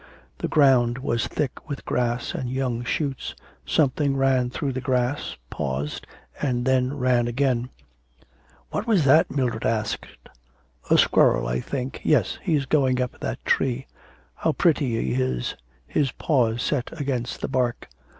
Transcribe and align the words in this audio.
The 0.39 0.47
ground 0.47 0.97
was 0.97 1.27
thick 1.27 1.69
with 1.69 1.85
grass 1.85 2.33
and 2.33 2.49
young 2.49 2.83
shoots.... 2.83 3.35
Something 3.67 4.17
ran 4.17 4.49
through 4.49 4.71
the 4.73 4.81
grass, 4.81 5.37
paused, 5.51 6.07
and 6.41 6.65
then 6.65 6.97
ran 6.97 7.27
again. 7.27 7.69
'What 8.71 8.89
is 8.89 9.05
that?' 9.05 9.29
Mildred 9.29 9.63
asked. 9.63 10.07
'A 10.89 10.97
squirrel, 10.97 11.45
I 11.47 11.59
think... 11.59 12.01
yes, 12.03 12.39
he's 12.41 12.65
going 12.65 12.99
up 12.99 13.19
that 13.19 13.45
tree.' 13.45 13.85
'How 14.33 14.53
pretty 14.53 14.87
he 15.13 15.21
is, 15.21 15.55
his 15.85 16.11
paws 16.13 16.63
set 16.63 16.99
against 16.99 17.41
the 17.41 17.47
bark.' 17.47 17.87